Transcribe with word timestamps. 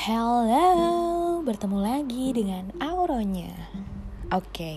Hello, 0.00 1.44
bertemu 1.44 1.76
lagi 1.76 2.32
dengan 2.32 2.72
Auronya. 2.80 3.52
Oke, 4.32 4.48
okay. 4.48 4.76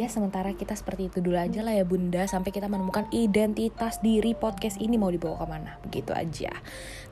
ya 0.00 0.08
sementara 0.08 0.56
kita 0.56 0.72
seperti 0.72 1.12
itu 1.12 1.20
dulu 1.20 1.36
aja 1.36 1.60
lah 1.60 1.76
ya 1.76 1.84
bunda 1.84 2.24
Sampai 2.24 2.56
kita 2.56 2.72
menemukan 2.72 3.04
identitas 3.12 4.00
diri 4.00 4.32
podcast 4.32 4.80
ini 4.80 4.96
mau 4.96 5.12
dibawa 5.12 5.44
ke 5.44 5.46
mana 5.50 5.76
Begitu 5.84 6.16
aja 6.16 6.56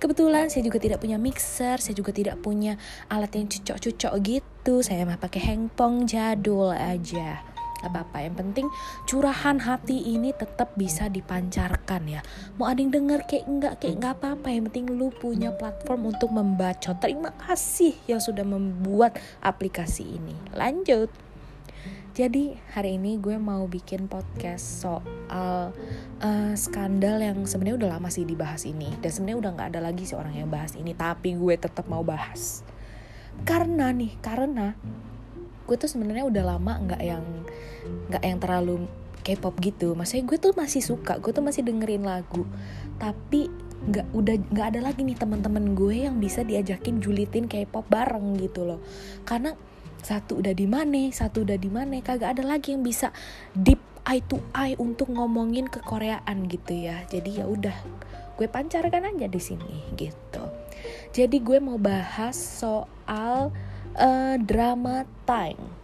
Kebetulan 0.01 0.49
saya 0.49 0.65
juga 0.65 0.81
tidak 0.81 1.05
punya 1.05 1.21
mixer 1.21 1.83
Saya 1.85 1.93
juga 1.93 2.17
tidak 2.17 2.41
punya 2.41 2.81
alat 3.12 3.35
yang 3.37 3.51
cucok-cucok 3.53 4.13
gitu 4.25 4.81
Saya 4.81 5.05
mah 5.05 5.21
pakai 5.21 5.53
handphone 5.53 6.09
jadul 6.09 6.73
aja 6.73 7.45
Gak 7.81 7.91
apa-apa, 7.91 8.19
yang 8.29 8.37
penting 8.37 8.67
curahan 9.09 9.57
hati 9.57 10.12
ini 10.12 10.37
tetap 10.37 10.77
bisa 10.77 11.09
dipancarkan 11.09 12.03
ya. 12.07 12.21
Mau 12.61 12.69
ada 12.69 12.80
yang 12.80 12.93
denger 12.93 13.25
kayak 13.25 13.45
enggak, 13.49 13.75
kayak 13.80 13.95
enggak 13.97 14.15
apa-apa. 14.21 14.48
Yang 14.53 14.65
penting 14.73 14.87
lu 14.95 15.09
punya 15.09 15.51
platform 15.56 16.12
untuk 16.12 16.30
membaca. 16.30 16.93
Terima 17.01 17.33
kasih 17.48 17.97
yang 18.05 18.20
sudah 18.20 18.45
membuat 18.45 19.16
aplikasi 19.41 20.20
ini. 20.20 20.37
Lanjut. 20.53 21.09
Jadi 22.11 22.59
hari 22.77 22.98
ini 22.98 23.16
gue 23.16 23.39
mau 23.39 23.65
bikin 23.70 24.11
podcast 24.11 24.84
soal 24.84 25.73
uh, 26.20 26.53
skandal 26.59 27.23
yang 27.23 27.48
sebenarnya 27.48 27.87
udah 27.87 27.91
lama 27.97 28.11
sih 28.11 28.27
dibahas 28.27 28.69
ini 28.69 28.92
dan 28.98 29.09
sebenarnya 29.15 29.39
udah 29.47 29.51
nggak 29.56 29.69
ada 29.73 29.81
lagi 29.81 30.05
sih 30.05 30.19
orang 30.19 30.34
yang 30.37 30.51
bahas 30.51 30.75
ini 30.75 30.92
tapi 30.92 31.39
gue 31.39 31.55
tetap 31.55 31.87
mau 31.87 32.03
bahas 32.03 32.67
karena 33.47 33.95
nih 33.95 34.19
karena 34.20 34.77
gue 35.70 35.77
tuh 35.78 35.87
sebenarnya 35.87 36.27
udah 36.27 36.45
lama 36.45 36.73
nggak 36.83 37.03
yang 37.06 37.25
nggak 38.11 38.23
yang 38.23 38.39
terlalu 38.43 38.75
K-pop 39.20 39.55
gitu. 39.61 39.93
Maksudnya 39.93 40.25
gue 40.25 40.39
tuh 40.41 40.52
masih 40.57 40.83
suka 40.83 41.20
gue 41.20 41.33
tuh 41.33 41.45
masih 41.45 41.62
dengerin 41.65 42.05
lagu. 42.05 42.48
Tapi 42.97 43.48
nggak 43.80 44.06
udah 44.12 44.37
nggak 44.53 44.66
ada 44.77 44.80
lagi 44.84 45.01
nih 45.05 45.16
teman-teman 45.16 45.73
gue 45.73 46.05
yang 46.05 46.20
bisa 46.20 46.45
diajakin 46.45 47.01
julitin 47.01 47.48
K-pop 47.48 47.89
bareng 47.89 48.36
gitu 48.41 48.64
loh. 48.64 48.81
Karena 49.25 49.56
satu 50.01 50.41
udah 50.41 50.56
di 50.56 50.64
mana 50.64 51.12
satu 51.12 51.45
udah 51.45 51.61
di 51.61 51.69
mana 51.69 52.01
kagak 52.01 52.41
ada 52.41 52.45
lagi 52.45 52.73
yang 52.73 52.81
bisa 52.81 53.12
deep 53.53 53.81
eye 54.08 54.25
to 54.25 54.41
eye 54.56 54.77
untuk 54.81 55.12
ngomongin 55.12 55.69
ke 55.69 55.84
Koreaan 55.84 56.48
gitu 56.48 56.73
ya. 56.73 57.05
Jadi 57.08 57.41
ya 57.41 57.45
udah 57.45 57.77
gue 58.41 58.48
pancarkan 58.48 59.05
aja 59.05 59.28
di 59.28 59.41
sini 59.41 59.84
gitu. 60.01 60.45
Jadi 61.12 61.45
gue 61.45 61.61
mau 61.61 61.77
bahas 61.77 62.36
soal 62.36 63.53
uh, 64.01 64.36
drama 64.41 65.05
time 65.28 65.80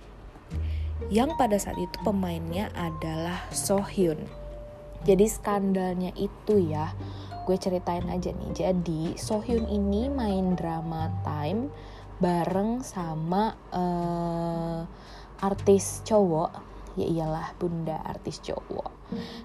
yang 1.12 1.36
pada 1.36 1.60
saat 1.60 1.76
itu 1.76 1.96
pemainnya 2.02 2.72
adalah 2.74 3.44
Sohyun. 3.52 4.26
Jadi 5.06 5.26
skandalnya 5.30 6.10
itu 6.18 6.58
ya, 6.58 6.90
gue 7.46 7.56
ceritain 7.56 8.08
aja 8.10 8.34
nih. 8.34 8.50
Jadi 8.52 9.02
Sohyun 9.14 9.70
ini 9.70 10.10
main 10.10 10.58
drama 10.58 11.12
time 11.22 11.70
bareng 12.16 12.80
sama 12.80 13.54
uh, 13.70 14.82
artis 15.38 16.00
cowok, 16.02 16.50
ya 16.96 17.06
iyalah 17.06 17.52
bunda 17.60 18.00
artis 18.02 18.40
cowok. 18.40 18.88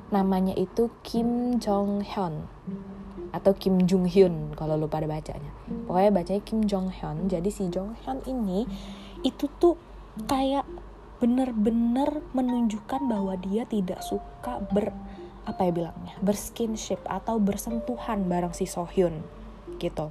Namanya 0.10 0.58
itu 0.58 0.90
Kim 1.06 1.62
Jong 1.62 2.02
Hyun 2.02 2.48
atau 3.32 3.54
Kim 3.56 3.86
Jung 3.86 4.10
Hyun 4.10 4.56
kalau 4.58 4.80
lu 4.80 4.90
pada 4.90 5.06
bacanya. 5.06 5.52
Pokoknya 5.86 6.12
bacanya 6.16 6.42
Kim 6.42 6.66
Jong 6.66 6.90
Hyun. 6.90 7.30
Jadi 7.30 7.50
si 7.54 7.70
Jong 7.70 7.94
Hyun 8.02 8.20
ini 8.26 8.66
itu 9.22 9.46
tuh 9.62 9.78
kayak 10.26 10.66
bener-bener 11.22 12.26
menunjukkan 12.34 13.06
bahwa 13.06 13.38
dia 13.38 13.64
tidak 13.70 14.02
suka 14.02 14.58
ber 14.74 14.90
apa 15.46 15.70
ya 15.70 15.72
bilangnya 15.74 16.14
berskinship 16.22 17.02
atau 17.06 17.38
bersentuhan 17.38 18.26
bareng 18.26 18.54
si 18.54 18.66
Sohyun 18.66 19.22
gitu. 19.78 20.10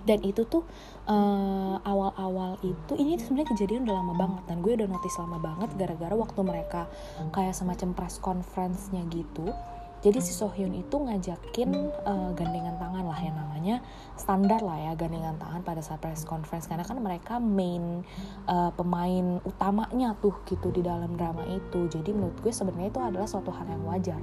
Dan 0.00 0.24
itu 0.24 0.48
tuh 0.48 0.64
eh, 1.08 1.76
awal-awal 1.84 2.56
itu 2.64 2.92
ini 2.96 3.20
sebenarnya 3.20 3.52
kejadian 3.52 3.84
udah 3.84 3.96
lama 4.00 4.14
banget 4.16 4.42
dan 4.48 4.56
gue 4.64 4.72
udah 4.76 4.88
notice 4.88 5.16
lama 5.20 5.38
banget 5.40 5.70
gara-gara 5.76 6.14
waktu 6.16 6.40
mereka 6.40 6.88
kayak 7.32 7.52
semacam 7.52 7.92
press 7.92 8.16
conference-nya 8.16 9.04
gitu 9.12 9.52
jadi 10.00 10.16
si 10.24 10.32
Sohyun 10.32 10.72
itu 10.72 10.96
ngajakin 10.96 11.76
uh, 12.08 12.32
gandengan 12.32 12.80
tangan 12.80 13.04
lah 13.04 13.20
yang 13.20 13.36
namanya. 13.36 13.84
Standar 14.16 14.64
lah 14.64 14.80
ya 14.80 14.92
gandengan 14.96 15.36
tangan 15.36 15.60
pada 15.60 15.84
saat 15.84 16.00
press 16.00 16.24
conference. 16.24 16.64
Karena 16.64 16.88
kan 16.88 16.96
mereka 17.04 17.36
main 17.36 18.00
uh, 18.48 18.72
pemain 18.72 19.44
utamanya 19.44 20.16
tuh 20.16 20.40
gitu 20.48 20.72
di 20.72 20.80
dalam 20.80 21.20
drama 21.20 21.44
itu. 21.52 21.84
Jadi 21.92 22.16
menurut 22.16 22.40
gue 22.40 22.48
sebenarnya 22.48 22.88
itu 22.88 23.00
adalah 23.00 23.28
suatu 23.28 23.52
hal 23.52 23.68
yang 23.68 23.84
wajar. 23.84 24.20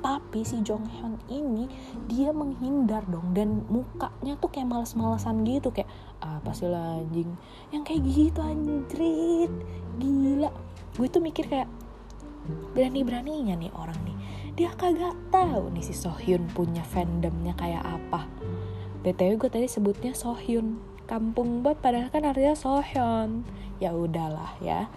Tapi 0.00 0.40
si 0.48 0.64
Jong 0.64 0.88
Hyun 0.88 1.20
ini 1.28 1.68
dia 2.08 2.32
menghindar 2.32 3.04
dong. 3.04 3.36
Dan 3.36 3.68
mukanya 3.68 4.32
tuh 4.40 4.48
kayak 4.48 4.72
males-malesan 4.72 5.44
gitu. 5.44 5.76
Kayak 5.76 5.92
apa 6.24 6.56
sih 6.56 6.72
lah 6.72 7.04
anjing? 7.04 7.28
Yang 7.68 7.82
kayak 7.84 8.02
gitu 8.08 8.40
anjrit. 8.40 9.52
Gila. 10.00 10.50
Gue 10.96 11.06
tuh 11.12 11.20
mikir 11.20 11.52
kayak 11.52 11.68
berani-beraninya 12.72 13.60
nih 13.60 13.68
orang 13.76 14.00
nih 14.08 14.16
dia 14.58 14.74
kagak 14.74 15.14
tahu 15.30 15.70
nih 15.70 15.86
si 15.86 15.94
Sohyun 15.94 16.50
punya 16.50 16.82
fandomnya 16.82 17.54
kayak 17.54 17.78
apa. 17.86 18.26
Btw 19.06 19.38
gue 19.38 19.46
tadi 19.54 19.70
sebutnya 19.70 20.18
Sohyun. 20.18 20.82
Kampung 21.06 21.62
buat 21.62 21.78
padahal 21.78 22.10
kan 22.10 22.26
artinya 22.26 22.58
Sohyun. 22.58 23.46
Ya 23.78 23.94
udahlah 23.94 24.58
ya. 24.58 24.90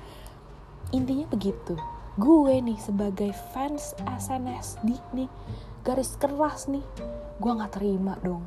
Intinya 0.90 1.30
begitu. 1.30 1.78
Gue 2.18 2.58
nih 2.58 2.82
sebagai 2.82 3.30
fans 3.54 3.94
SNSD 4.02 4.98
nih 5.14 5.30
garis 5.86 6.18
keras 6.18 6.66
nih 6.66 6.82
gue 7.38 7.52
nggak 7.54 7.78
terima 7.78 8.18
dong. 8.26 8.42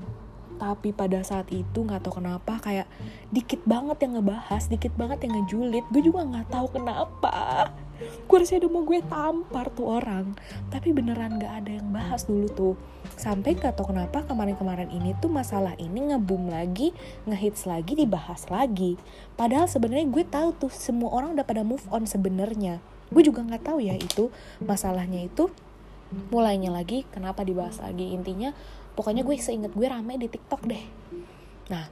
Tapi 0.58 0.90
pada 0.90 1.22
saat 1.22 1.46
itu 1.54 1.86
nggak 1.86 2.10
tahu 2.10 2.18
kenapa 2.18 2.58
kayak 2.58 2.90
dikit 3.30 3.62
banget 3.62 4.02
yang 4.02 4.18
ngebahas 4.18 4.66
dikit 4.66 4.90
banget 4.98 5.30
yang 5.30 5.38
ngejulit. 5.38 5.86
Gue 5.94 6.02
juga 6.02 6.26
nggak 6.26 6.50
tahu 6.50 6.74
kenapa 6.74 7.70
gue 8.00 8.36
rasanya 8.36 8.66
udah 8.66 8.72
mau 8.72 8.82
gue 8.82 9.00
tampar 9.06 9.66
tuh 9.70 9.86
orang. 10.00 10.34
Tapi 10.70 10.90
beneran 10.90 11.38
gak 11.38 11.64
ada 11.64 11.70
yang 11.78 11.88
bahas 11.94 12.26
dulu 12.26 12.46
tuh. 12.50 12.74
Sampai 13.14 13.54
gak 13.54 13.78
tau 13.78 13.88
kenapa 13.88 14.26
kemarin-kemarin 14.26 14.90
ini 14.90 15.14
tuh 15.22 15.30
masalah 15.30 15.78
ini 15.78 16.10
ngebum 16.10 16.50
lagi 16.50 16.90
ngehits 17.28 17.68
lagi 17.70 17.94
dibahas 17.94 18.48
lagi. 18.50 18.98
Padahal 19.38 19.70
sebenarnya 19.70 20.06
gue 20.10 20.24
tahu 20.26 20.48
tuh 20.66 20.72
semua 20.72 21.14
orang 21.14 21.38
udah 21.38 21.46
pada 21.46 21.62
move 21.62 21.84
on 21.94 22.08
sebenarnya. 22.08 22.82
Gue 23.12 23.22
juga 23.22 23.44
nggak 23.46 23.62
tahu 23.70 23.78
ya 23.84 23.94
itu 23.94 24.32
masalahnya 24.64 25.28
itu 25.28 25.52
mulainya 26.30 26.70
lagi 26.74 27.06
kenapa 27.14 27.46
dibahas 27.46 27.78
lagi. 27.78 28.10
Intinya 28.10 28.50
pokoknya 28.98 29.22
gue 29.22 29.34
seinget 29.38 29.70
gue 29.70 29.86
rame 29.86 30.18
di 30.18 30.26
tiktok 30.26 30.66
deh. 30.66 30.84
Nah 31.70 31.86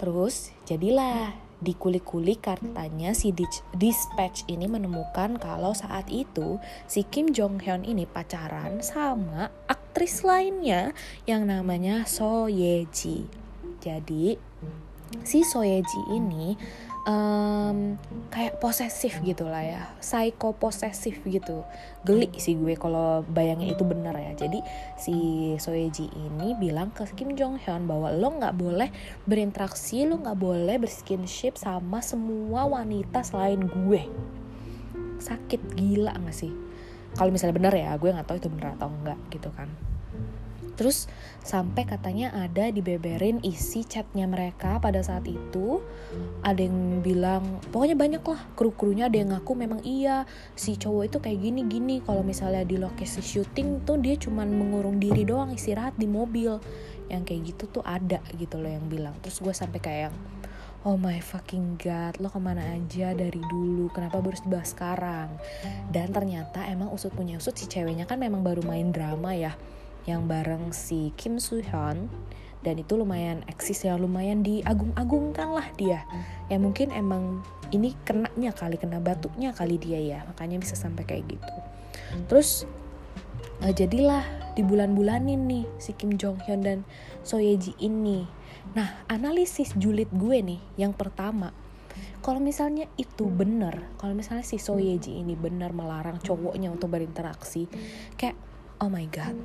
terus 0.00 0.50
jadilah 0.66 1.43
dikulik-kulik 1.64 2.44
katanya 2.44 3.16
si 3.16 3.32
dispatch 3.72 4.44
ini 4.46 4.68
menemukan 4.68 5.40
kalau 5.40 5.72
saat 5.72 6.06
itu 6.12 6.60
si 6.84 7.02
Kim 7.08 7.32
Jong 7.32 7.64
Hyun 7.64 7.88
ini 7.88 8.04
pacaran 8.04 8.84
sama 8.84 9.48
aktris 9.66 10.20
lainnya 10.20 10.92
yang 11.24 11.48
namanya 11.48 12.04
So 12.04 12.46
Ye 12.46 12.84
Ji. 12.92 13.24
Jadi 13.80 14.36
si 15.24 15.40
So 15.40 15.64
Ye 15.64 15.80
Ji 15.80 16.00
ini 16.12 16.54
um, 17.04 17.96
kayak 18.32 18.58
posesif 18.58 19.20
gitu 19.22 19.46
lah 19.46 19.62
ya 19.62 19.82
psycho 20.00 20.56
posesif 20.56 21.20
gitu. 21.24 21.64
Geli 22.04 22.28
sih 22.36 22.58
gue 22.58 22.74
kalau 22.76 23.24
bayangin 23.24 23.72
itu 23.72 23.84
bener 23.86 24.12
ya. 24.16 24.32
Jadi 24.36 24.60
si 24.98 25.16
Soeji 25.56 26.10
ini 26.12 26.56
bilang 26.58 26.92
ke 26.92 27.06
Kim 27.16 27.36
Jong 27.38 27.60
Hyun 27.62 27.88
bahwa 27.88 28.12
lo 28.12 28.28
nggak 28.36 28.54
boleh 28.56 28.88
berinteraksi 29.24 30.04
lo 30.04 30.20
nggak 30.20 30.38
boleh 30.38 30.76
berskinship 30.80 31.56
sama 31.56 32.00
semua 32.04 32.66
wanita 32.68 33.24
selain 33.24 33.64
gue. 33.64 34.02
Sakit 35.20 35.78
gila 35.78 36.12
gak 36.20 36.36
sih? 36.36 36.52
Kalau 37.14 37.30
misalnya 37.30 37.56
bener 37.56 37.72
ya 37.72 37.94
gue 37.96 38.10
nggak 38.10 38.26
tahu 38.26 38.36
itu 38.42 38.48
bener 38.50 38.74
atau 38.74 38.90
enggak 38.90 39.16
gitu 39.30 39.48
kan 39.54 39.70
Terus 40.74 41.06
sampai 41.42 41.86
katanya 41.86 42.34
ada 42.34 42.70
dibeberin 42.70 43.42
isi 43.46 43.86
chatnya 43.86 44.26
mereka 44.26 44.78
pada 44.82 45.00
saat 45.00 45.26
itu. 45.26 45.82
Ada 46.42 46.66
yang 46.66 47.00
bilang, 47.00 47.62
pokoknya 47.70 47.96
banyak 47.98 48.22
lah 48.22 48.40
kru-krunya 48.58 49.06
ada 49.06 49.16
yang 49.16 49.34
ngaku 49.34 49.52
memang 49.54 49.80
iya 49.86 50.26
si 50.58 50.74
cowok 50.74 51.02
itu 51.08 51.18
kayak 51.22 51.38
gini-gini. 51.40 52.02
Kalau 52.02 52.26
misalnya 52.26 52.66
di 52.66 52.76
lokasi 52.76 53.22
syuting 53.22 53.86
tuh 53.86 53.98
dia 53.98 54.18
cuman 54.18 54.50
mengurung 54.50 54.98
diri 54.98 55.22
doang 55.22 55.54
istirahat 55.54 55.94
di 55.96 56.10
mobil. 56.10 56.58
Yang 57.06 57.22
kayak 57.30 57.40
gitu 57.54 57.80
tuh 57.80 57.84
ada 57.86 58.18
gitu 58.34 58.58
loh 58.58 58.70
yang 58.70 58.86
bilang. 58.90 59.14
Terus 59.22 59.38
gue 59.38 59.54
sampai 59.54 59.78
kayak 59.78 60.00
yang, 60.10 60.16
oh 60.84 61.00
my 61.00 61.16
fucking 61.16 61.80
god 61.80 62.12
lo 62.20 62.28
ke 62.28 62.36
mana 62.36 62.76
aja 62.76 63.16
dari 63.16 63.40
dulu 63.40 63.88
kenapa 63.88 64.20
baru 64.20 64.36
dibahas 64.44 64.76
sekarang 64.76 65.32
dan 65.88 66.12
ternyata 66.12 66.60
emang 66.68 66.92
usut 66.92 67.08
punya 67.16 67.40
usut 67.40 67.56
si 67.56 67.64
ceweknya 67.64 68.04
kan 68.04 68.20
memang 68.20 68.44
baru 68.44 68.60
main 68.60 68.92
drama 68.92 69.32
ya 69.32 69.56
yang 70.04 70.28
bareng 70.28 70.72
si 70.72 71.12
Kim 71.16 71.40
Soo 71.40 71.64
Hyun 71.64 72.08
dan 72.64 72.80
itu 72.80 72.96
lumayan 72.96 73.44
eksis 73.44 73.84
ya 73.84 74.00
lumayan 74.00 74.40
diagung-agungkan 74.40 75.52
lah 75.52 75.68
dia. 75.76 76.08
Ya 76.48 76.56
mungkin 76.56 76.88
emang 76.96 77.44
ini 77.76 77.92
kenanya 78.08 78.56
kali 78.56 78.80
kena 78.80 79.04
batuknya 79.04 79.52
kali 79.52 79.76
dia 79.76 80.00
ya. 80.00 80.18
Makanya 80.24 80.64
bisa 80.64 80.72
sampai 80.72 81.04
kayak 81.04 81.28
gitu. 81.28 81.54
Terus 82.32 82.64
uh, 83.60 83.72
jadilah 83.72 84.24
di 84.56 84.64
bulan-bulanin 84.64 85.44
nih 85.44 85.64
si 85.76 85.92
Kim 85.92 86.16
Jong 86.16 86.40
Hyun 86.48 86.64
dan 86.64 86.78
So 87.20 87.36
Ye 87.36 87.60
Ji 87.60 87.76
ini. 87.76 88.24
Nah 88.72 89.04
analisis 89.12 89.76
julid 89.76 90.08
gue 90.16 90.40
nih 90.40 90.60
yang 90.80 90.96
pertama 90.96 91.52
kalau 92.24 92.40
misalnya 92.40 92.88
itu 92.96 93.28
bener 93.28 93.92
kalau 94.00 94.16
misalnya 94.16 94.40
si 94.40 94.56
So 94.56 94.80
Ye 94.80 94.96
Ji 94.96 95.20
ini 95.20 95.36
bener 95.36 95.76
melarang 95.76 96.16
cowoknya 96.16 96.72
untuk 96.72 96.96
berinteraksi 96.96 97.68
kayak 98.16 98.53
oh 98.80 98.90
my 98.90 99.06
god. 99.10 99.36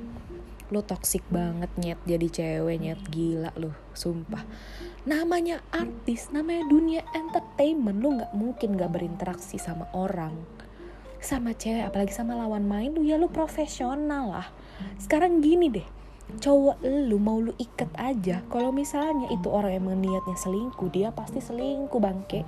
Lu 0.70 0.86
toxic 0.86 1.26
banget 1.26 1.70
nyet. 1.82 1.98
Jadi 2.06 2.26
cewek 2.30 2.78
nyet. 2.78 3.00
Gila 3.10 3.50
lu 3.58 3.74
sumpah. 3.90 4.46
Namanya 5.02 5.66
artis 5.74 6.30
namanya 6.30 6.62
dunia 6.70 7.02
entertainment. 7.10 7.98
Lu 7.98 8.14
nggak 8.14 8.32
mungkin 8.32 8.78
nggak 8.78 8.94
berinteraksi 8.94 9.58
sama 9.58 9.90
orang. 9.92 10.38
Sama 11.18 11.52
cewek 11.52 11.90
apalagi 11.90 12.14
sama 12.14 12.38
lawan 12.38 12.64
main 12.64 12.94
lu 12.94 13.02
ya 13.02 13.18
lu 13.18 13.26
profesional 13.28 14.30
lah. 14.30 14.48
Sekarang 14.96 15.42
gini 15.42 15.68
deh. 15.68 15.88
Cowok 16.30 16.86
lu 16.86 17.18
mau 17.18 17.42
lu 17.42 17.50
ikat 17.58 17.90
aja. 17.98 18.46
Kalau 18.46 18.70
misalnya 18.70 19.26
itu 19.34 19.50
orang 19.50 19.82
yang 19.82 19.98
niatnya 19.98 20.38
selingkuh 20.38 20.86
dia 20.94 21.10
pasti 21.10 21.42
selingkuh 21.42 21.98
bangke. 21.98 22.46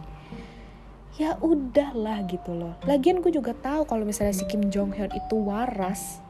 Ya 1.18 1.34
udahlah 1.42 2.22
gitu 2.30 2.54
loh. 2.54 2.78
Lagian 2.86 3.18
gue 3.18 3.34
juga 3.34 3.52
tahu 3.52 3.84
kalau 3.84 4.06
misalnya 4.06 4.32
si 4.32 4.46
Kim 4.46 4.70
Jong 4.70 4.94
Hyun 4.94 5.10
itu 5.10 5.36
waras 5.42 6.21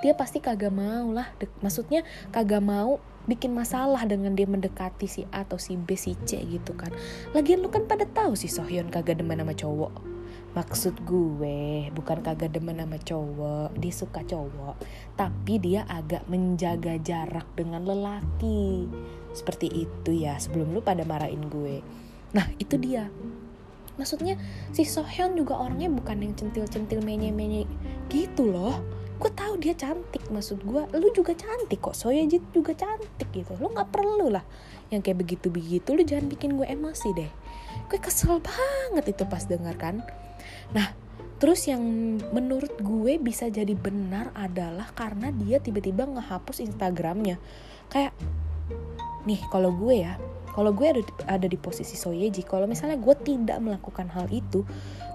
dia 0.00 0.16
pasti 0.16 0.40
kagak 0.40 0.72
mau 0.72 1.12
lah. 1.12 1.28
Maksudnya 1.60 2.02
kagak 2.32 2.64
mau 2.64 2.98
bikin 3.28 3.52
masalah 3.52 4.02
dengan 4.08 4.32
dia 4.32 4.48
mendekati 4.48 5.06
si 5.06 5.22
A 5.30 5.44
atau 5.44 5.60
si 5.60 5.76
B 5.76 5.94
si 5.94 6.16
C 6.24 6.40
gitu 6.40 6.72
kan. 6.74 6.90
Lagian 7.36 7.60
lu 7.60 7.68
kan 7.68 7.84
pada 7.84 8.08
tahu 8.08 8.34
si 8.34 8.48
Sohyun 8.48 8.88
kagak 8.88 9.20
demen 9.20 9.38
sama 9.38 9.52
cowok. 9.52 9.92
Maksud 10.50 11.06
gue 11.06 11.86
bukan 11.94 12.26
kagak 12.26 12.50
demen 12.50 12.82
sama 12.82 12.98
cowok 12.98 13.70
dia 13.78 13.94
suka 13.94 14.26
cowok 14.26 14.82
tapi 15.14 15.62
dia 15.62 15.86
agak 15.86 16.26
menjaga 16.26 16.98
jarak 16.98 17.46
dengan 17.54 17.86
lelaki. 17.86 18.90
Seperti 19.30 19.86
itu 19.86 20.10
ya 20.10 20.40
sebelum 20.42 20.74
lu 20.74 20.82
pada 20.82 21.06
marahin 21.06 21.46
gue. 21.46 21.84
Nah 22.34 22.50
itu 22.58 22.74
dia. 22.80 23.06
Maksudnya 23.94 24.40
si 24.72 24.88
Sohyun 24.88 25.36
juga 25.36 25.60
orangnya 25.60 25.92
bukan 25.92 26.24
yang 26.24 26.34
centil-centil 26.34 27.04
menye-menye 27.04 27.68
gitu 28.08 28.48
loh 28.48 28.80
gue 29.20 29.30
tahu 29.36 29.60
dia 29.60 29.76
cantik 29.76 30.24
maksud 30.32 30.64
gue 30.64 30.82
lu 30.96 31.12
juga 31.12 31.36
cantik 31.36 31.76
kok 31.76 31.92
Soyejit 31.92 32.40
juga 32.56 32.72
cantik 32.72 33.28
gitu. 33.30 33.52
Lu 33.60 33.68
nggak 33.68 33.92
perlu 33.92 34.32
lah 34.32 34.42
yang 34.88 35.04
kayak 35.04 35.20
begitu 35.20 35.52
begitu 35.52 35.92
lu 35.92 36.02
jangan 36.02 36.32
bikin 36.32 36.56
gue 36.56 36.64
emosi 36.64 37.08
deh. 37.12 37.30
Gue 37.92 38.00
kesel 38.00 38.40
banget 38.40 39.12
itu 39.12 39.28
pas 39.28 39.44
denger 39.44 39.76
kan. 39.76 40.00
Nah 40.72 40.96
terus 41.36 41.68
yang 41.68 41.84
menurut 42.32 42.80
gue 42.80 43.20
bisa 43.20 43.52
jadi 43.52 43.76
benar 43.76 44.32
adalah 44.32 44.88
karena 44.96 45.28
dia 45.36 45.60
tiba-tiba 45.60 46.08
ngehapus 46.08 46.64
Instagramnya. 46.64 47.36
Kayak 47.92 48.16
nih 49.28 49.40
kalau 49.52 49.76
gue 49.76 50.00
ya 50.00 50.16
kalau 50.50 50.72
gue 50.74 50.86
ada 50.88 51.02
ada 51.28 51.46
di 51.46 51.60
posisi 51.60 51.94
Soyeji 51.94 52.42
kalau 52.42 52.64
misalnya 52.64 52.96
gue 52.96 53.14
tidak 53.20 53.60
melakukan 53.60 54.08
hal 54.10 54.26
itu 54.32 54.64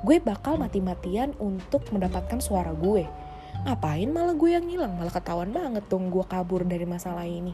gue 0.05 0.17
bakal 0.21 0.55
mati-matian 0.61 1.33
untuk 1.41 1.83
mendapatkan 1.91 2.39
suara 2.39 2.71
gue 2.71 3.25
ngapain 3.65 4.06
malah 4.13 4.38
gue 4.38 4.50
yang 4.53 4.65
ngilang? 4.69 4.94
Malah 4.94 5.09
ketahuan 5.09 5.50
banget 5.50 5.89
dong 5.89 6.13
gue 6.13 6.21
kabur 6.29 6.62
dari 6.63 6.85
masalah 6.85 7.25
ini. 7.25 7.51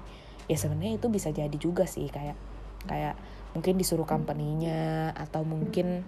Ya 0.52 0.60
sebenarnya 0.60 1.00
itu 1.00 1.08
bisa 1.08 1.31
jadi 1.31 1.56
juga 1.56 1.88
sih 1.88 2.12
kayak 2.12 2.36
kayak 2.84 3.16
mungkin 3.56 3.80
disuruh 3.80 4.04
company-nya 4.04 5.16
atau 5.16 5.48
mungkin 5.48 6.04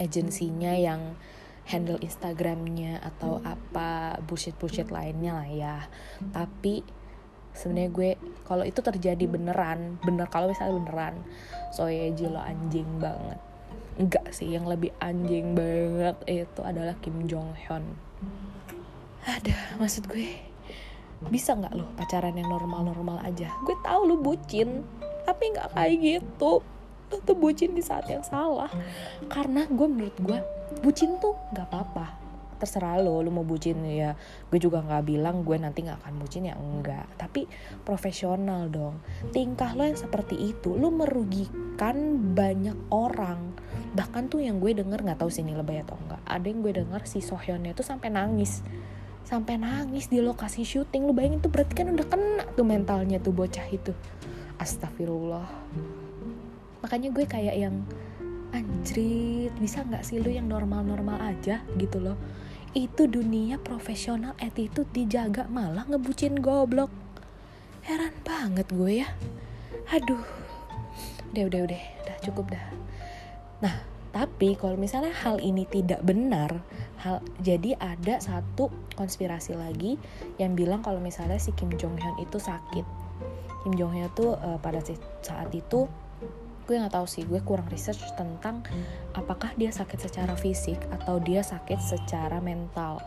agensinya 0.00 0.72
yang 0.72 1.20
handle 1.68 2.00
Instagramnya 2.00 3.04
atau 3.04 3.44
apa 3.44 4.16
bullshit 4.24 4.56
bullshit 4.56 4.88
lainnya 4.88 5.36
lah 5.36 5.48
ya. 5.52 5.76
Tapi 6.32 6.80
sebenarnya 7.52 7.90
gue 7.92 8.10
kalau 8.48 8.64
itu 8.64 8.80
terjadi 8.80 9.28
beneran 9.28 10.00
bener 10.00 10.32
kalau 10.32 10.48
misalnya 10.48 10.80
beneran 10.80 11.14
soalnya 11.76 12.24
lo 12.32 12.40
anjing 12.40 12.88
banget. 12.96 13.36
Enggak 14.00 14.32
sih 14.32 14.48
yang 14.48 14.64
lebih 14.64 14.96
anjing 14.96 15.52
banget 15.52 16.16
itu 16.24 16.60
adalah 16.64 16.96
Kim 17.04 17.28
Jong 17.28 17.52
Hyun 17.52 17.84
ada 19.28 19.76
maksud 19.76 20.08
gue 20.08 20.50
bisa 21.28 21.52
nggak 21.52 21.76
lo 21.76 21.84
pacaran 22.00 22.32
yang 22.32 22.48
normal-normal 22.48 23.20
aja? 23.20 23.52
Gue 23.68 23.76
tahu 23.84 24.08
lo 24.08 24.16
bucin 24.16 24.80
tapi 25.28 25.52
nggak 25.52 25.76
kayak 25.76 25.96
gitu. 26.00 26.64
Lo 27.10 27.16
tuh 27.20 27.36
bucin 27.36 27.76
di 27.76 27.84
saat 27.84 28.08
yang 28.08 28.24
salah. 28.24 28.72
Karena 29.28 29.68
gue 29.68 29.86
menurut 29.90 30.16
gue 30.16 30.38
bucin 30.80 31.20
tuh 31.20 31.36
nggak 31.52 31.68
apa-apa. 31.68 32.06
Terserah 32.60 33.00
lo 33.00 33.20
lo 33.24 33.32
mau 33.32 33.44
bucin 33.44 33.80
ya 33.88 34.12
gue 34.48 34.60
juga 34.60 34.84
nggak 34.84 35.04
bilang 35.08 35.44
gue 35.44 35.56
nanti 35.56 35.80
nggak 35.84 36.04
akan 36.04 36.14
bucin 36.20 36.48
ya 36.48 36.56
enggak 36.56 37.08
tapi 37.20 37.44
profesional 37.84 38.72
dong. 38.72 39.04
Tingkah 39.32 39.76
lo 39.76 39.84
yang 39.84 40.00
seperti 40.00 40.40
itu 40.40 40.72
lo 40.72 40.88
merugikan 40.88 42.16
banyak 42.32 42.76
orang. 42.88 43.52
Bahkan 43.92 44.32
tuh 44.32 44.40
yang 44.40 44.56
gue 44.56 44.72
denger 44.72 45.04
nggak 45.04 45.20
tahu 45.20 45.28
sini 45.28 45.52
lebay 45.52 45.84
atau 45.84 46.00
enggak 46.00 46.20
ada 46.24 46.46
yang 46.48 46.60
gue 46.64 46.72
denger 46.72 47.02
si 47.04 47.20
Sohyunnya 47.20 47.76
tuh 47.76 47.84
sampai 47.84 48.08
nangis 48.08 48.64
sampai 49.24 49.60
nangis 49.60 50.10
di 50.10 50.18
lokasi 50.18 50.66
syuting. 50.66 51.06
Lu 51.06 51.12
bayangin 51.14 51.40
tuh 51.42 51.50
berarti 51.52 51.72
kan 51.76 51.92
udah 51.92 52.06
kena 52.06 52.44
tuh 52.54 52.66
mentalnya 52.66 53.18
tuh 53.22 53.34
bocah 53.34 53.66
itu. 53.70 53.94
Astagfirullah. 54.60 55.48
Makanya 56.84 57.08
gue 57.12 57.24
kayak 57.24 57.56
yang 57.56 57.84
anjrit 58.50 59.54
bisa 59.62 59.86
nggak 59.86 60.02
sih 60.02 60.18
lu 60.18 60.32
yang 60.32 60.48
normal-normal 60.50 61.20
aja? 61.20 61.62
Gitu 61.78 61.98
loh. 62.00 62.18
Itu 62.76 63.10
dunia 63.10 63.58
profesional 63.58 64.38
attitude 64.38 64.90
dijaga 64.94 65.46
malah 65.50 65.86
ngebucin 65.88 66.38
goblok. 66.38 66.92
Heran 67.86 68.14
banget 68.22 68.66
gue 68.70 69.06
ya. 69.06 69.08
Aduh. 69.90 70.22
Udah 71.32 71.44
udah 71.46 71.60
udah. 71.70 71.82
Udah 72.04 72.16
cukup 72.26 72.52
dah. 72.52 72.66
Nah 73.62 73.74
tapi 74.10 74.58
kalau 74.58 74.74
misalnya 74.74 75.14
hal 75.22 75.38
ini 75.38 75.62
tidak 75.70 76.02
benar 76.02 76.66
hal 77.00 77.24
jadi 77.40 77.80
ada 77.80 78.20
satu 78.20 78.68
konspirasi 78.92 79.56
lagi 79.56 79.96
yang 80.36 80.52
bilang 80.52 80.84
kalau 80.84 81.00
misalnya 81.00 81.40
si 81.40 81.56
Kim 81.56 81.72
Jong 81.80 81.96
Hyun 81.96 82.16
itu 82.20 82.36
sakit. 82.36 82.84
Kim 83.64 83.72
Jong 83.76 83.96
Hyun 83.96 84.12
tuh 84.12 84.36
uh, 84.36 84.60
pada 84.60 84.84
saat 85.24 85.50
itu 85.56 85.88
gue 86.68 86.78
nggak 86.78 86.94
tahu 86.94 87.06
sih 87.08 87.26
gue 87.26 87.42
kurang 87.42 87.66
research 87.66 87.98
tentang 88.14 88.62
apakah 89.16 89.50
dia 89.58 89.74
sakit 89.74 90.06
secara 90.06 90.38
fisik 90.38 90.78
atau 91.02 91.18
dia 91.18 91.40
sakit 91.40 91.80
secara 91.80 92.38
mental. 92.38 93.00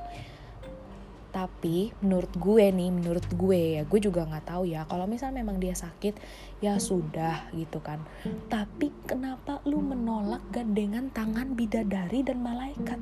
Tapi 1.33 1.89
menurut 2.05 2.29
gue 2.37 2.69
nih 2.69 2.93
menurut 2.93 3.25
gue 3.33 3.79
ya 3.79 3.81
gue 3.85 3.99
juga 4.01 4.25
nggak 4.25 4.53
tahu 4.53 4.69
ya 4.69 4.85
kalau 4.85 5.09
misal 5.09 5.33
memang 5.33 5.57
dia 5.57 5.73
sakit 5.77 6.17
ya 6.65 6.81
sudah 6.81 7.49
gitu 7.53 7.77
kan. 7.79 8.01
Tapi 8.49 8.89
kenapa 9.05 9.61
lu 9.69 9.81
menolak 9.81 10.41
gandengan 10.49 11.13
tangan 11.13 11.53
bidadari 11.53 12.21
dan 12.21 12.41
malaikat 12.41 13.01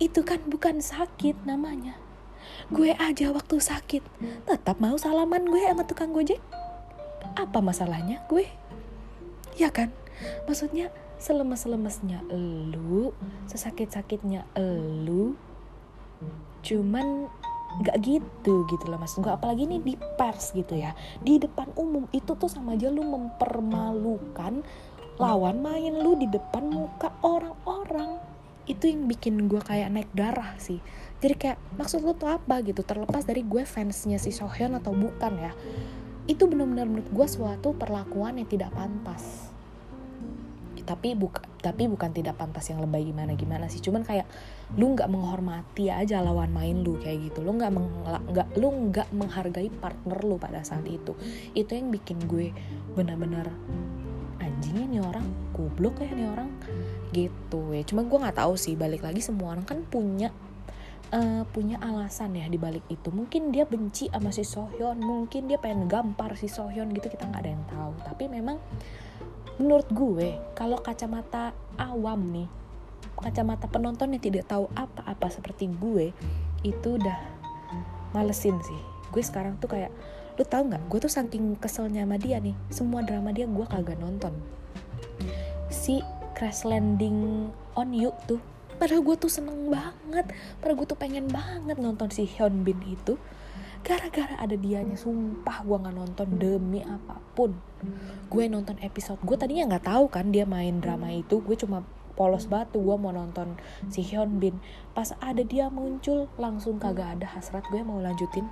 itu 0.00 0.24
kan 0.24 0.40
bukan 0.48 0.80
sakit 0.80 1.44
namanya. 1.44 1.96
Gue 2.72 2.96
aja 2.96 3.32
waktu 3.32 3.60
sakit 3.60 4.02
tetap 4.48 4.80
mau 4.80 4.96
salaman 4.96 5.44
gue 5.48 5.60
sama 5.60 5.84
tukang 5.84 6.12
gojek. 6.12 6.40
Apa 7.36 7.60
masalahnya 7.60 8.24
gue? 8.26 8.48
Ya 9.56 9.68
kan? 9.68 9.92
Maksudnya 10.48 10.90
selemes-lemesnya 11.18 12.22
elu 12.30 13.10
sesakit-sakitnya 13.50 14.46
elu 14.54 15.34
cuman 16.62 17.26
nggak 17.78 17.96
gitu 18.02 18.66
gitu 18.66 18.84
lah 18.88 18.98
mas. 18.98 19.14
Gue 19.18 19.30
apalagi 19.30 19.68
ini 19.68 19.78
di 19.84 19.94
pers 20.16 20.56
gitu 20.56 20.74
ya. 20.74 20.96
Di 21.20 21.36
depan 21.38 21.70
umum 21.76 22.08
itu 22.16 22.32
tuh 22.34 22.48
sama 22.48 22.74
aja 22.74 22.88
lu 22.88 23.04
mempermalukan 23.04 24.64
lawan 25.18 25.58
main 25.58 25.98
lu 25.98 26.14
di 26.14 26.30
depan 26.30 26.70
muka 26.70 27.10
orang-orang 27.26 28.27
itu 28.68 28.84
yang 28.92 29.08
bikin 29.08 29.48
gue 29.48 29.58
kayak 29.64 29.88
naik 29.88 30.12
darah 30.12 30.52
sih. 30.60 30.78
Jadi 31.18 31.34
kayak 31.34 31.58
maksud 31.80 32.04
lu 32.04 32.14
tuh 32.14 32.30
apa? 32.30 32.60
gitu. 32.60 32.84
Terlepas 32.84 33.24
dari 33.24 33.42
gue 33.42 33.64
fansnya 33.64 34.20
si 34.20 34.30
Sohyun 34.30 34.76
atau 34.76 34.92
bukan 34.92 35.32
ya. 35.40 35.52
Itu 36.28 36.46
benar-benar 36.46 36.86
menurut 36.86 37.08
gue 37.08 37.26
suatu 37.26 37.72
perlakuan 37.74 38.36
yang 38.36 38.46
tidak 38.46 38.70
pantas. 38.76 39.50
Tapi 40.84 41.12
bukan 41.16 41.44
tapi 41.58 41.90
bukan 41.90 42.14
tidak 42.14 42.38
pantas 42.38 42.70
yang 42.70 42.80
lebay 42.80 43.02
gimana 43.08 43.34
gimana 43.34 43.66
sih. 43.66 43.82
Cuman 43.82 44.06
kayak 44.06 44.28
lu 44.78 44.94
nggak 44.94 45.10
menghormati 45.10 45.90
aja 45.90 46.22
lawan 46.22 46.52
main 46.52 46.84
lu 46.84 47.00
kayak 47.00 47.32
gitu. 47.32 47.40
Lu 47.40 47.56
nggak 47.56 47.72
nggak 48.32 48.48
lu 48.60 48.68
nggak 48.92 49.08
menghargai 49.16 49.68
partner 49.68 50.18
lu 50.22 50.36
pada 50.36 50.60
saat 50.62 50.84
itu. 50.86 51.16
Itu 51.56 51.72
yang 51.72 51.88
bikin 51.88 52.24
gue 52.28 52.52
benar-benar 52.94 53.52
anjingnya 54.38 54.86
nih 54.86 55.02
orang 55.02 55.26
goblok 55.54 56.00
ya 56.02 56.10
nih 56.14 56.28
orang 56.30 56.50
gitu 57.12 57.74
ya. 57.74 57.82
Cuma 57.86 58.06
gue 58.06 58.18
nggak 58.18 58.38
tahu 58.38 58.54
sih 58.54 58.74
balik 58.74 59.02
lagi 59.02 59.22
semua 59.22 59.54
orang 59.54 59.64
kan 59.66 59.82
punya 59.86 60.30
uh, 61.12 61.42
punya 61.50 61.78
alasan 61.82 62.36
ya 62.38 62.46
di 62.46 62.56
balik 62.56 62.84
itu. 62.90 63.08
Mungkin 63.10 63.50
dia 63.50 63.66
benci 63.66 64.08
sama 64.08 64.30
si 64.30 64.44
Sohyun 64.44 64.98
mungkin 65.00 65.50
dia 65.50 65.58
pengen 65.58 65.90
gampar 65.90 66.38
si 66.38 66.46
Sohyun 66.46 66.90
gitu 66.94 67.10
kita 67.10 67.26
nggak 67.28 67.42
ada 67.42 67.50
yang 67.50 67.64
tahu. 67.68 67.92
Tapi 68.06 68.24
memang 68.30 68.56
menurut 69.58 69.88
gue 69.90 70.38
kalau 70.54 70.78
kacamata 70.78 71.50
awam 71.74 72.22
nih 72.30 72.48
kacamata 73.18 73.66
penonton 73.66 74.14
yang 74.14 74.22
tidak 74.22 74.46
tahu 74.46 74.70
apa-apa 74.78 75.26
seperti 75.26 75.66
gue 75.66 76.14
itu 76.62 76.88
udah 76.94 77.18
malesin 78.14 78.54
sih. 78.62 78.80
Gue 79.10 79.22
sekarang 79.24 79.58
tuh 79.58 79.70
kayak 79.72 79.90
lu 80.38 80.46
tau 80.46 80.62
nggak? 80.62 80.86
Gue 80.86 81.02
tuh 81.02 81.10
saking 81.10 81.58
keselnya 81.58 82.06
sama 82.06 82.14
dia 82.14 82.38
nih. 82.38 82.54
Semua 82.70 83.02
drama 83.02 83.34
dia 83.34 83.50
gue 83.50 83.66
kagak 83.66 83.98
nonton. 83.98 84.30
Si 85.66 85.98
crash 86.38 86.62
landing 86.62 87.50
on 87.74 87.90
you 87.90 88.14
tuh 88.30 88.38
padahal 88.78 89.02
gue 89.02 89.16
tuh 89.18 89.26
seneng 89.26 89.66
banget. 89.66 90.30
Padahal 90.62 90.78
gue 90.78 90.86
tuh 90.86 90.98
pengen 90.98 91.26
banget 91.26 91.82
nonton 91.82 92.06
si 92.14 92.22
Hyun 92.30 92.62
Bin 92.62 92.78
itu. 92.86 93.18
Gara-gara 93.82 94.38
ada 94.38 94.54
dianya 94.54 94.94
sumpah 94.94 95.66
gue 95.66 95.74
nggak 95.74 95.96
nonton 95.98 96.28
demi 96.38 96.86
apa 96.86 97.18
pun. 97.34 97.58
Gue 98.30 98.46
nonton 98.46 98.78
episode 98.78 99.18
gue 99.26 99.34
tadinya 99.34 99.74
nggak 99.74 99.90
tahu 99.90 100.06
kan 100.06 100.30
dia 100.30 100.46
main 100.46 100.78
drama 100.78 101.10
itu. 101.10 101.42
Gue 101.42 101.58
cuma 101.58 101.82
polos 102.18 102.50
batu 102.50 102.82
gue 102.82 102.98
mau 102.98 103.14
nonton 103.14 103.54
si 103.86 104.02
Hyun 104.02 104.42
Bin 104.42 104.58
pas 104.90 105.14
ada 105.22 105.38
dia 105.46 105.70
muncul 105.70 106.26
langsung 106.34 106.82
kagak 106.82 107.14
ada 107.14 107.30
hasrat 107.30 107.62
gue 107.70 107.78
mau 107.86 108.02
lanjutin. 108.02 108.42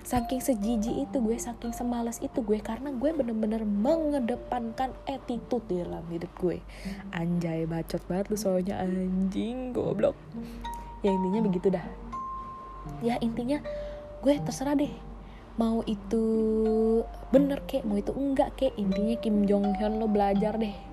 Saking 0.00 0.40
sejiji 0.40 1.04
itu 1.04 1.20
gue 1.20 1.36
saking 1.36 1.76
semales 1.76 2.16
itu 2.24 2.40
gue 2.40 2.56
karena 2.64 2.88
gue 2.96 3.12
bener-bener 3.12 3.68
mengedepankan 3.68 4.96
attitude 5.04 5.60
dalam 5.68 6.00
hidup 6.08 6.32
gue. 6.40 6.64
Anjay 7.12 7.68
bacot 7.68 8.00
banget 8.08 8.32
lu 8.32 8.36
soalnya 8.40 8.80
anjing 8.80 9.76
goblok. 9.76 10.16
Ya 11.04 11.12
intinya 11.12 11.44
begitu 11.44 11.68
dah. 11.68 11.84
Ya 13.04 13.20
intinya 13.20 13.60
gue 14.24 14.40
terserah 14.40 14.72
deh. 14.72 14.92
Mau 15.60 15.84
itu 15.84 16.24
bener 17.28 17.60
kek 17.68 17.84
mau 17.84 18.00
itu 18.00 18.16
enggak 18.16 18.56
kek 18.56 18.72
intinya 18.80 19.20
Kim 19.20 19.44
Jong 19.44 19.76
Hyun 19.76 20.00
lo 20.00 20.08
belajar 20.08 20.56
deh 20.56 20.89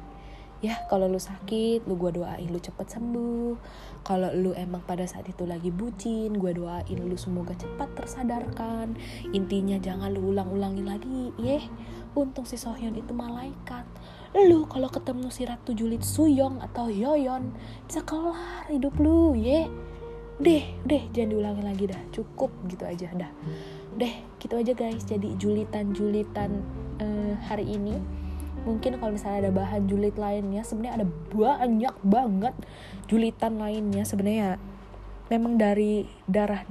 ya 0.58 0.74
kalau 0.90 1.06
lu 1.06 1.22
sakit 1.22 1.86
lu 1.86 1.94
gue 1.98 2.18
doain 2.18 2.50
lu 2.50 2.58
cepet 2.58 2.88
sembuh. 2.98 3.56
Kalau 4.02 4.32
lu 4.32 4.56
emang 4.56 4.82
pada 4.88 5.04
saat 5.04 5.28
itu 5.28 5.44
lagi 5.44 5.70
bucin 5.70 6.34
gue 6.38 6.52
doain 6.56 6.98
lu 6.98 7.18
semoga 7.20 7.54
cepat 7.54 7.94
tersadarkan. 7.94 8.98
Intinya 9.36 9.78
jangan 9.78 10.14
lu 10.14 10.34
ulang-ulangi 10.34 10.84
lagi 10.84 11.22
yeh 11.38 11.64
untung 12.18 12.50
si 12.50 12.58
Sohyun 12.58 12.98
itu 12.98 13.14
malaikat. 13.14 13.86
Lu 14.34 14.66
kalau 14.66 14.90
ketemu 14.90 15.30
si 15.30 15.46
Ratu 15.46 15.78
Julit 15.78 16.02
Suyong 16.02 16.60
atau 16.62 16.90
Yoyon 16.90 17.54
bisa 17.86 18.02
kelar 18.02 18.66
hidup 18.70 18.98
lu 18.98 19.38
ye. 19.38 19.70
Deh 20.38 20.66
deh 20.86 21.04
jangan 21.14 21.30
diulangi 21.34 21.64
lagi 21.66 21.84
dah. 21.90 22.02
Cukup 22.14 22.50
gitu 22.70 22.86
aja 22.86 23.10
dah. 23.14 23.32
Deh 23.98 24.14
gitu 24.38 24.54
aja 24.58 24.74
guys 24.78 25.02
jadi 25.06 25.34
julitan-julitan 25.38 26.62
uh, 27.02 27.34
hari 27.50 27.66
ini 27.66 27.98
mungkin 28.68 29.00
kalau 29.00 29.16
misalnya 29.16 29.48
ada 29.48 29.52
bahan 29.56 29.88
julit 29.88 30.20
lainnya 30.20 30.68
sebenarnya 30.68 31.02
ada 31.02 31.08
banyak 31.32 31.96
banget 32.04 32.56
julitan 33.08 33.56
lainnya. 33.56 34.04
Sebenarnya 34.04 34.60
memang 35.32 35.56
dari 35.56 36.04
darah 36.28 36.68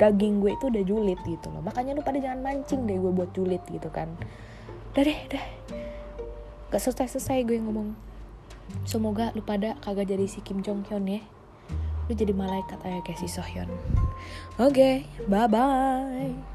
daging 0.00 0.40
gue 0.40 0.56
itu 0.56 0.64
udah 0.72 0.84
julit 0.88 1.20
gitu 1.28 1.52
loh. 1.52 1.60
Makanya 1.60 1.92
lu 1.94 2.02
pada 2.02 2.16
jangan 2.16 2.40
mancing 2.40 2.88
deh 2.88 2.96
gue 2.96 3.12
buat 3.12 3.30
julit 3.36 3.60
gitu 3.68 3.92
kan. 3.92 4.08
Udah 4.96 5.02
deh 5.04 5.18
udah. 5.30 5.44
Gak 6.72 6.80
selesai 6.80 7.20
selesai 7.20 7.44
gue 7.44 7.60
ngomong. 7.60 7.92
Semoga 8.88 9.30
lu 9.36 9.44
pada 9.44 9.76
kagak 9.84 10.08
jadi 10.08 10.24
si 10.24 10.40
Kim 10.40 10.64
Jong 10.64 10.88
Hyun 10.88 11.06
ya. 11.06 11.20
Lu 12.08 12.12
jadi 12.12 12.32
malaikat 12.32 12.80
aja 12.84 13.00
kayak 13.00 13.20
si 13.20 13.28
oke 13.40 13.56
okay, 14.58 15.08
bye 15.24 15.48
bye 15.48 16.53